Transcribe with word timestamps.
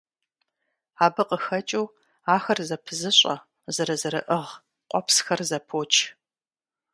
Абы 1.05 1.23
къыхэкӀыу, 1.29 1.85
ахэр 2.35 2.59
зэпызыщӀэ, 2.67 3.35
зэрызэрыӀыгъ 3.73 4.51
къуэпсхэр 4.89 5.41
зэпоч. 5.49 5.93